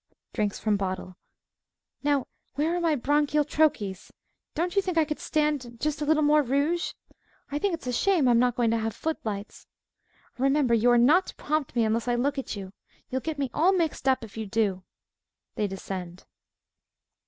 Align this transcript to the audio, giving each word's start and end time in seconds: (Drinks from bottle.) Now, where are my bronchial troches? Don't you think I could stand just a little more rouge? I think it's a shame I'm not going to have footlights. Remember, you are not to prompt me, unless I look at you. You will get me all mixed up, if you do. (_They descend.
(Drinks 0.33 0.57
from 0.59 0.77
bottle.) 0.77 1.15
Now, 2.01 2.25
where 2.55 2.75
are 2.75 2.79
my 2.81 2.95
bronchial 2.95 3.45
troches? 3.45 4.11
Don't 4.55 4.75
you 4.75 4.81
think 4.81 4.97
I 4.97 5.05
could 5.05 5.19
stand 5.19 5.77
just 5.79 6.01
a 6.01 6.05
little 6.05 6.23
more 6.23 6.41
rouge? 6.41 6.93
I 7.51 7.59
think 7.59 7.75
it's 7.75 7.85
a 7.85 7.93
shame 7.93 8.27
I'm 8.27 8.39
not 8.39 8.55
going 8.55 8.71
to 8.71 8.79
have 8.79 8.95
footlights. 8.95 9.67
Remember, 10.39 10.73
you 10.73 10.89
are 10.89 10.97
not 10.97 11.27
to 11.27 11.35
prompt 11.35 11.75
me, 11.75 11.85
unless 11.85 12.07
I 12.07 12.15
look 12.15 12.39
at 12.39 12.55
you. 12.55 12.73
You 13.11 13.17
will 13.17 13.19
get 13.19 13.37
me 13.37 13.51
all 13.53 13.73
mixed 13.73 14.07
up, 14.07 14.23
if 14.23 14.35
you 14.37 14.47
do. 14.47 14.81
(_They 15.55 15.69
descend. 15.69 16.25